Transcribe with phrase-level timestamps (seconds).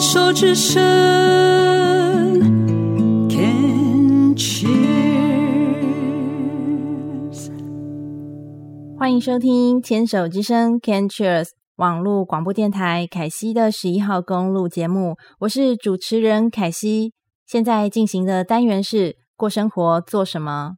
[0.00, 0.80] 手之声
[3.28, 4.70] ，Can Cheers。
[8.98, 17.12] 欢迎收听《牵手之声》Can Cheers 网络广播电台凯西的十一号公路节目，我是主持人凯西。
[17.46, 20.76] 现在进行的单元是过生活做什么？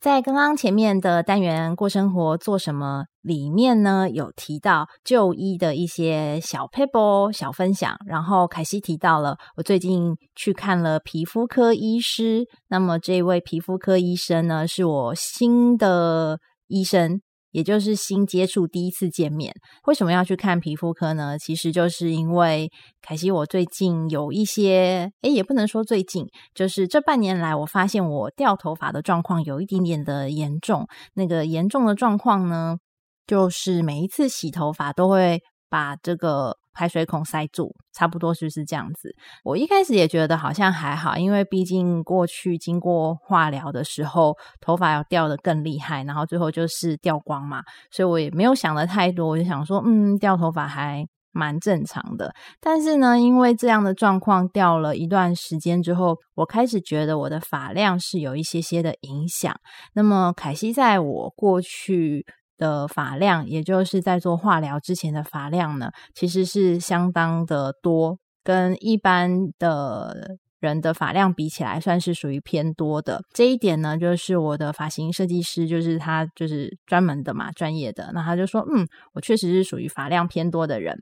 [0.00, 7.96] 在刚刚前面的单元“过生活做什么”里面呢，有提到就医的一些小 paper、小分享。
[8.06, 12.44] 然后凯西提到了，我最近去看了皮肤科医师。
[12.68, 17.22] 那么这位皮肤科医生呢，是我新的医生。
[17.54, 19.54] 也就是新接触，第一次见面，
[19.86, 21.38] 为什么要去看皮肤科呢？
[21.38, 22.68] 其实就是因为
[23.00, 30.84] 凯西，我最近有一些，诶，也不能说最近，就是这半年来，我发现我掉头发的状况有一点点的严重。
[31.14, 32.78] 那个严重的状况呢，
[33.24, 35.40] 就是每一次洗头发都会
[35.74, 36.56] 把这个。
[36.76, 39.08] 排水孔塞住，差不多就是这样子。
[39.44, 52.34] 我一开始也觉得好像还好，因为毕竟过去经过化疗的时候，头发要掉得更厉害，然后最后就是掉光嘛，所以我也没有想的太多，我就想说，嗯，掉头发还蛮正常的。
[52.60, 59.54] 但是呢，因为这样的状况掉了一段时间之后，我开始觉得我的发量是有一些些的影响。
[59.94, 62.26] 那么凯西在我过去。
[62.56, 73.22] 的发量，也就是在做化疗之前的发量呢，其实是相当的多，跟一般的人的发量比起来，算是属于偏多的。
[73.32, 80.98] 这一点呢，就是我的发型设计师，就是他就是专门的嘛，专业的，那他就说，嗯，我确实是属于发量偏多的人。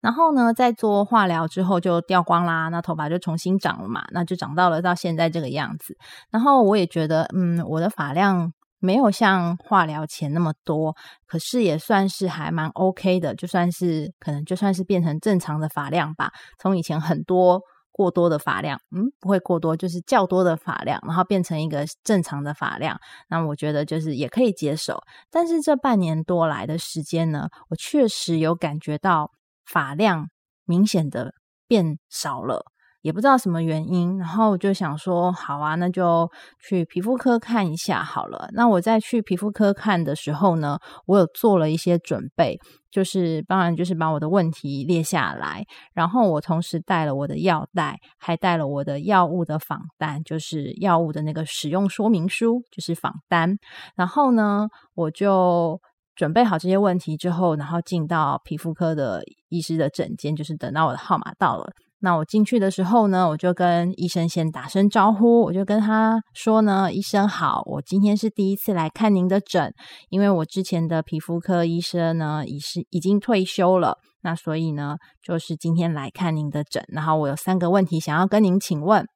[0.00, 5.96] 然后呢，在做化疗之后就掉光啦，那头发就重新长了嘛，那就长到了到现在这个样子。
[6.30, 8.52] 然后我也觉得，嗯，我的发量。
[8.82, 10.94] 没有像化疗前那么多，
[11.24, 16.32] 可是也算是还蛮 OK 的，就算是可能就算是变成正常的发量吧。
[16.58, 22.98] 从以前很多过多的发量，嗯，不会过多，就是较多的发量，然后变成一个正常的发量，
[23.28, 24.98] 那我觉得就是也可以接受。
[25.30, 29.30] 但是这半年多来的时间呢，我确实有感觉到
[29.64, 30.26] 发量
[30.64, 31.32] 明显的
[31.68, 32.64] 变少了。
[33.02, 36.30] 也不知道什么原因，然后我就想说，好啊，那就
[36.66, 38.48] 去皮肤科看一下好了。
[38.52, 42.58] 那我在去皮肤科看的时候呢，我有做了一些准备，
[42.90, 53.56] 就是当然就是把我的问题列下来，然后我同时带了我的药袋，还带了我的药物的仿单，就是药物的那个使用说明书，就是仿单。
[53.96, 55.80] 然后呢，我就
[56.14, 61.72] 准备好这些问题之后，然后进到皮肤科的医师的诊间，就是等到我的号码到了。
[62.04, 69.72] 那我进去的时候呢，我就跟医生先打声招呼，我就跟他说呢：“医生好，我今天是第一次来看您的诊，
[70.10, 76.82] 因为我之前的皮肤科医生呢已是已经退休了，那所以呢就是今天来看您的诊。
[76.88, 79.06] 然后我有三个问题想要跟您请问。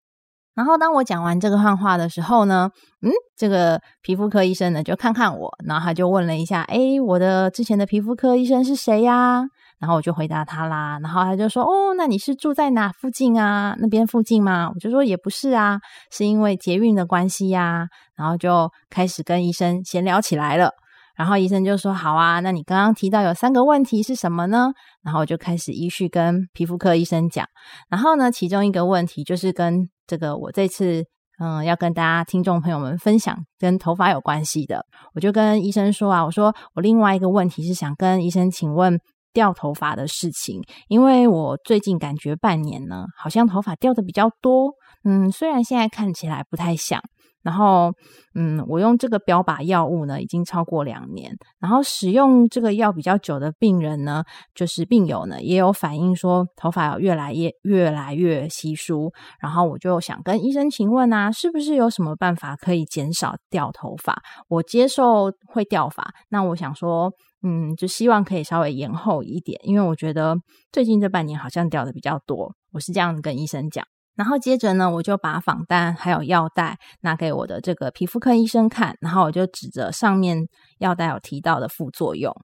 [0.54, 2.70] 然后当我讲完这个话话的时候呢，
[3.02, 9.42] 嗯，这个皮肤科医生呢就看看我，然后他就问了一下：诶，我的之前的皮肤科医生是谁呀？”
[9.78, 13.76] 然后我就回答他啦，然后他就说：“哦，那你是住在哪附近啊？
[13.78, 15.78] 那边附近吗？”我就说：“也不是啊，
[16.10, 17.86] 是因为捷运的关系呀。”
[18.16, 20.70] 然后就开始跟医生闲聊起来了。
[21.14, 24.72] 然后医生就说：“好啊，那你刚刚提到有三个问题是什么呢？”
[25.04, 27.46] 然后我就开始依序跟皮肤科医生讲。
[27.90, 31.04] 然后呢，其中一个问题就是跟这个我这次
[31.38, 38.98] 嗯要跟大家听众朋友们分享跟头发有关系的，我就跟医生说啊，我说我另外一个问题是想跟医生请问。
[39.36, 44.72] 掉头发的事情，因为我最近感觉半年呢，好像头发掉的比较多。
[45.04, 47.02] 嗯，虽然现在看起来不太像。
[47.42, 47.92] 然后，
[48.34, 51.30] 嗯，我用这个标靶药物呢，已经超过两年。
[51.60, 59.12] 然后使用这个药比较久的病人呢，就是病友呢，也有反映说头发越来越越来越稀疏。
[59.38, 64.20] 然后我就想跟医生请问啊，是不是有什么办法可以减少掉头发？
[64.48, 67.12] 我接受会掉发，那我想说。
[67.42, 70.36] 嗯，就希望可以稍微延后一点，因为我觉得
[70.72, 73.84] 最近这半年好像掉的比较多，我是这样跟医生讲。
[74.14, 80.46] 然后接着呢，我就把访单还有药袋拿给我的这个皮肤科医生看，然后我就指着上面
[80.78, 82.34] 药袋有提到的副作用，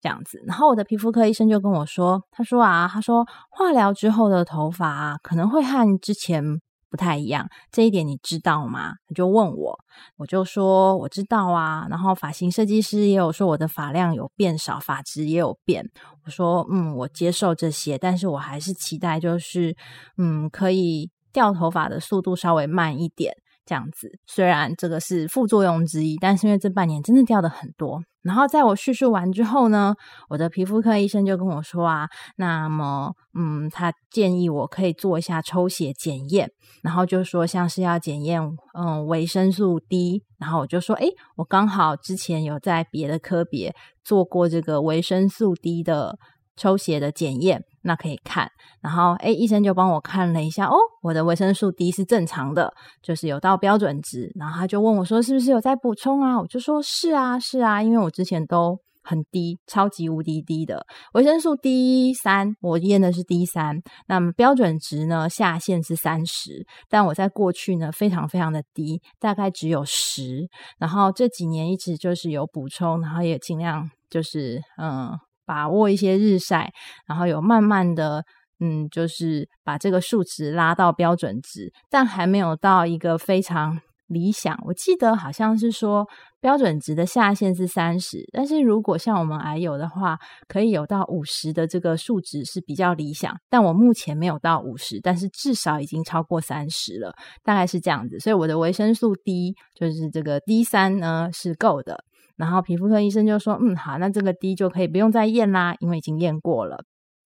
[0.00, 0.40] 这样子。
[0.46, 6.42] 然后我的皮肤科医生就跟我说，他说啊，他说化疗之后的头发，可能会和之前。
[6.90, 8.94] 不太一样，这一点你知道吗？
[9.08, 9.78] 他就问我，
[10.16, 11.86] 我就说我知道啊。
[11.90, 15.84] 然后发型设计师也有说我的发量有变少，发质也有变。
[16.24, 19.76] 我说嗯，我接受这些，但是我还是期待就是
[20.16, 23.34] 嗯，可以掉头发的速度稍微慢一点。
[23.66, 24.08] 这样子。
[24.26, 28.00] 虽然这个是副作用之一，但是因为这半年真的掉的很多。
[28.22, 29.94] 然后在我叙述完之后呢，
[30.28, 36.50] 我的皮肤科医生就跟我说啊，那么嗯，他建议我可以做一下抽血检验，
[36.82, 38.40] 然后就说像是要检验
[38.76, 46.18] 嗯维生素 D，然后我就说，诶，我刚好之前有在别的科别做过这个维生素 D 的。
[46.58, 48.50] 抽血的检验，那可以看，
[48.82, 56.36] 然后诶，医生就帮我看了一下，哦，我的维生素 D 是正常的，就是有到标准值，然后他就问我说，是不是有在补充啊？
[56.40, 60.84] 我就说是啊，是啊，因为我之前都很低，超级无敌低的
[61.14, 70.48] 维生素 D 三，我验的是 D 三，那么标准值呢，下限是三十，但我在过去呢非常非常的低，大概只有十，
[70.80, 75.16] 然后这几年一直就是有补充，然后也尽量就是嗯。
[75.46, 76.72] 把握一些日晒，
[77.06, 78.24] 然后有慢慢的，
[78.60, 84.58] 嗯，就是把这个数值拉到标准值，但还没有到一个非常理想。
[84.66, 86.06] 我记得好像是说
[86.40, 90.16] 标准值的下限是三十，但是如果像我们癌友的话，
[90.46, 93.36] 可以有到五十的这个数值是比较理想。
[93.50, 97.12] 但我目前没有到五十，但是至少已经超过三十了，
[97.42, 98.18] 大概是这样子。
[98.20, 102.04] 所以我的维生素 D 就是这个 D 三呢是够的。
[102.36, 106.84] 然后皮肤科医生就说：“嗯，好，那这个 D 就可以不用再验啦，因为已经验过了。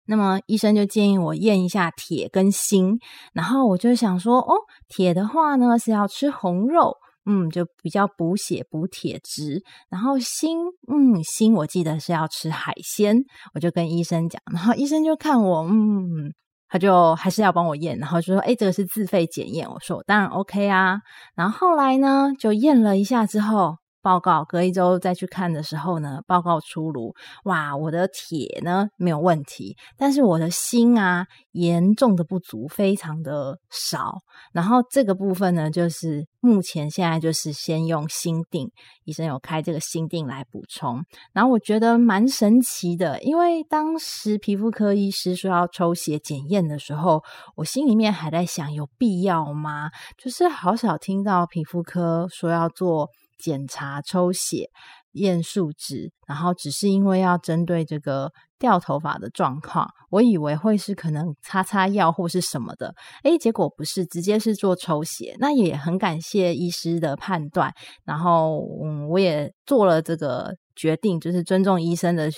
[0.07, 2.99] 那么医生就建议我验一下铁跟锌。
[3.33, 4.55] 然后我就想说，哦，
[4.89, 6.97] 铁的话呢是要吃红肉，
[7.27, 9.63] 嗯，就比较补血补铁质。
[9.89, 10.49] 然后锌，
[10.91, 13.19] 嗯，锌我记得是要吃海鲜。
[13.55, 16.33] 我就跟医生讲，然后医生就看我，嗯，
[16.69, 19.69] 他就还是要帮我验，然后就说，哎，这个是自费检验。
[19.71, 20.99] 我说，我当然 OK 啊。
[21.37, 23.77] 然后后来呢，就验了一下之后。”
[24.09, 27.15] 报告隔一周再去看的时候呢，报告出炉，
[27.45, 34.15] 哇，我的铁呢没有问题，但是我的锌啊严重的不足，非常的少。
[34.55, 38.71] 然后这个部分呢，就是目前现在就是先用锌定，
[39.05, 41.05] 医生有开这个锌定来补充。
[41.35, 47.23] 然后我觉得蛮神奇的，因为当时皮肤科医师说要抽血检验的时候，
[47.57, 49.91] 我心里面还在想有必要吗？
[50.17, 53.11] 就是好少听到皮肤科说要做。
[53.39, 54.69] 检查抽血
[55.13, 62.95] 验数值，然后只是因为要针对这个掉头发的状况，我以为会是可能擦擦药或是什么的，
[63.25, 65.37] 诶，结果不是，直接是做抽血。
[65.39, 67.73] 那也很感谢医师的判断，
[68.05, 72.31] 然后嗯，我也做了这个决定，就是尊重医生的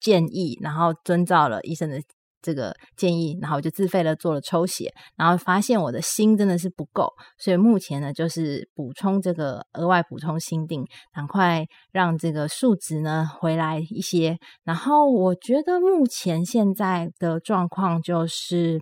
[0.00, 2.00] 建议，然后遵照了医生的。
[2.42, 7.08] 这个建议，然后我就自费了做了抽血，然后发现我的锌真的是不够，
[7.38, 14.36] 所以目前呢就是补充这个额外补充锌錠，赶快让这个数值呢回来一些。
[14.64, 18.80] 然后我觉得目前现在的状况就是，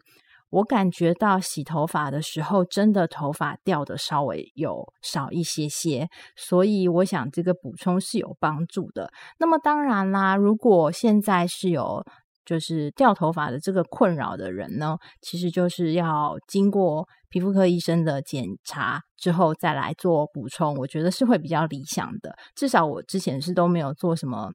[0.51, 9.11] 我感觉到洗头发的时候，真的头发掉的稍微有少一些些，所以我想这个补充是有帮助的。
[9.39, 12.03] 那么当然啦，如果现在是有。
[12.51, 22.35] 就是掉头发的这个困扰的人呢，其实就是要经过皮肤科医生的检查之后再来做补充，我觉得是会比较理想的。
[22.57, 24.53] 至少我之前是都没有做什么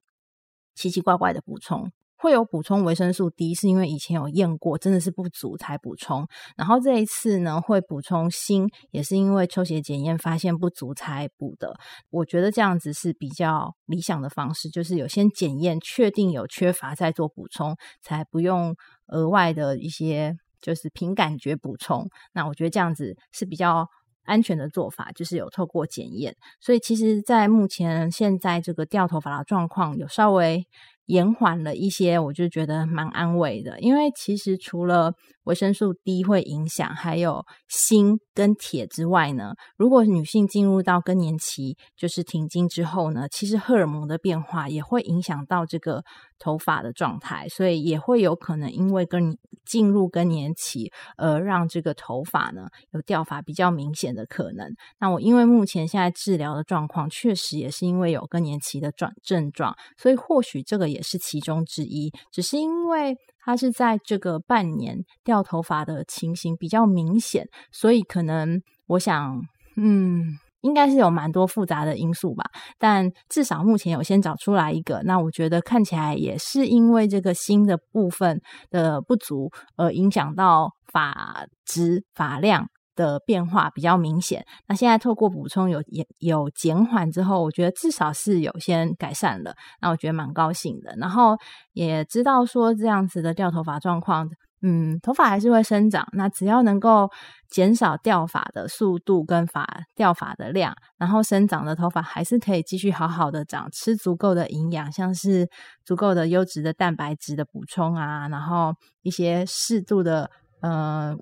[0.74, 1.90] 奇奇怪怪的补充。
[2.26, 6.26] 会有补充维生素 D，是因为以前有验过，真的是不足才补充。
[6.56, 11.78] 然后这一次呢，会补充锌，也是因为抽血检验发现不足才补的。
[12.10, 18.74] 我觉得这样子是比较理想的方式，就是有先检验，确定有缺乏再做补充，才不用
[19.06, 22.08] 额外的一些就是凭感觉补充。
[22.32, 23.88] 那我觉得这样子是比较
[24.24, 26.34] 安全的做法，就是有透过检验。
[26.60, 30.66] 所以其实，在目前现在这个掉头发的状况，有稍微。
[31.06, 33.80] 延缓了一些，我就觉得蛮安慰的。
[33.80, 35.12] 因为其实除了
[35.44, 46.02] 维生素 D 会影响，还有锌跟铁之外呢，如果女性进入到更年期，就是停经之后呢，其实荷尔蒙的变化也会影响到这个
[46.38, 54.74] 头发的状态，所以也会有可能因为更进入更年期而让这个头发呢有掉发比较明显的可能。
[54.98, 69.40] 那我因为目前现在治疗的状况，确实也是因为有更年期的状症状，所以或许这个也也是其中之一，只是因为它是在这个半年掉头发的情形比较明显，所以可能我想，
[69.76, 70.38] 嗯。
[70.62, 72.44] 应该是有蛮多复杂的因素吧，
[72.76, 75.00] 但至少目前有先找出来一个。
[75.04, 84.44] 那我觉得看起来也是因为这个新的部分的不足，而影响到发质、发量的变化比较明显。
[84.66, 89.54] 那现在透过补充有也有减缓之后，我觉得至少是有先改善了。
[89.80, 90.92] 那我觉得蛮高兴的。
[90.96, 91.36] 然后
[91.74, 94.28] 也知道说这样子的掉头发状况。
[94.62, 96.08] 嗯，头发还是会生长。
[96.14, 97.08] 那只要能够
[97.48, 105.48] 减少掉发的速度跟发掉发的量，然后生长的头发还是可以继续好好的长，吃足够的营养，像是
[105.84, 110.30] 足够的优质的蛋白质的补充啊，然后一些适度的。
[110.60, 111.14] 呃，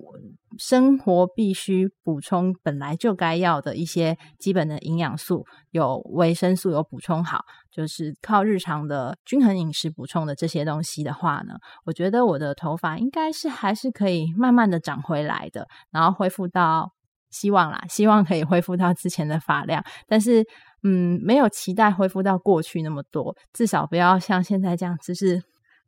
[0.57, 16.93] 生活必须补充本来就该要的一些基本的营养素，有维生素有补充好，就是靠日常的均衡饮食补充的这些东西的话呢，我觉得我的头发应该是还是可以慢慢的长回来的，然后恢复到
[17.29, 20.45] 希望啦，希望可以恢复到之前的发量，但是
[20.83, 25.43] 嗯，没有期待恢复到过去那么多，至少不要像现在这样，只是。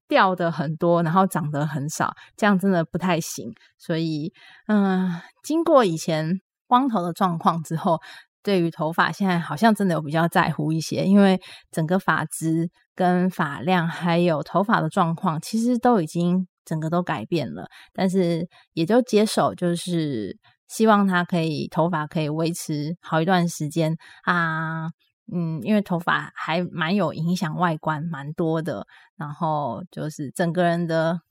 [0.07, 3.53] 掉的很多，然后长得很少，这样真的不太行。
[3.77, 4.31] 所以，
[4.67, 5.11] 嗯、
[5.43, 7.99] 经过以前光头的状况之后，
[8.43, 11.39] 对于头发现在好像真的有比较在乎一些，因为
[11.71, 17.67] 整个发质跟发量还有头发的状况，其实都已经整个都改变了。
[17.93, 20.37] 但是也就接受，就是
[20.67, 24.87] 希望它可以头发可以维持好一段时间啊。
[25.31, 28.87] 嗯，因为头发还蛮有影响外观，蛮多的。
[29.15, 31.21] 然后就是整个人的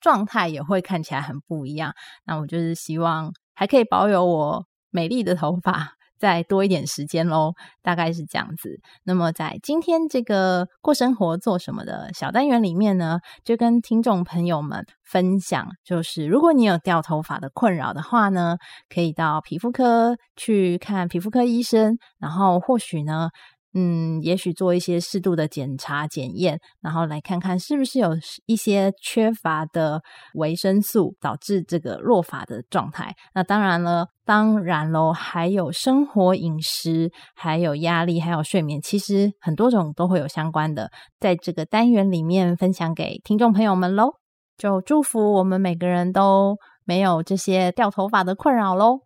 [0.00, 1.94] 状态也会看起来很不一样。
[2.24, 7.52] 那我就是希望还可以保有我美丽的头发，再多一点时间喽。
[7.82, 8.80] 大概是这样子。
[9.04, 18.56] 那么在今天这个过生活做什么的小单元里面呢，就跟听众朋友们分享，就是如果你有掉头发的困扰的话呢，
[18.88, 23.30] 可以到皮肤科去看皮肤科医生，然后或许呢。
[23.78, 28.16] 嗯，也许做一些适度的检查检验，然后来看看是不是有
[28.46, 30.00] 一些缺乏的
[30.32, 33.14] 维生素导致这个落发的状态。
[33.34, 40.90] 那当然了，当然喽，还有生活饮食，还有压力，还有睡眠，其实很多种都会有相关的，
[41.20, 44.14] 在这个单元里面分享给听众朋友们喽。
[44.56, 49.00] 就祝福我们每个人都没有这些掉头发的困扰喽。